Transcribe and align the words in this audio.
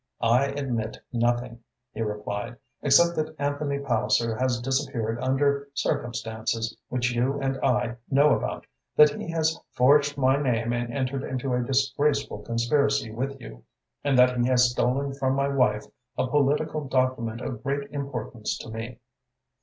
"I 0.23 0.45
admit 0.45 0.97
nothing," 1.13 1.59
he 1.91 2.01
replied, 2.01 2.57
"except 2.81 3.15
that 3.17 3.35
Anthony 3.37 3.77
Palliser 3.77 4.35
has 4.35 4.59
disappeared 4.59 5.19
under 5.21 5.69
circumstances 5.75 6.75
which 6.89 7.11
you 7.13 7.39
and 7.39 7.59
I 7.63 7.97
know 8.09 8.35
about, 8.35 8.65
that 8.95 9.11
he 9.11 9.29
has 9.29 9.59
forged 9.69 10.17
my 10.17 10.37
name 10.41 10.73
and 10.73 10.91
entered 10.91 11.23
into 11.23 11.53
a 11.53 11.63
disgraceful 11.63 12.39
conspiracy 12.39 13.11
with 13.11 13.39
you, 13.39 13.63
and 14.03 14.17
that 14.17 14.35
he 14.39 14.47
has 14.47 14.71
stolen 14.71 15.13
from 15.13 15.35
my 15.35 15.49
wife 15.49 15.85
a 16.17 16.25
political 16.25 16.83
document 16.87 17.39
of 17.41 17.61
great 17.61 17.87
importance 17.91 18.57
to 18.57 18.71
me." 18.71 18.97